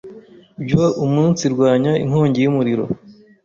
[0.63, 2.85] byo umunsirwanya inkongi y,umuriro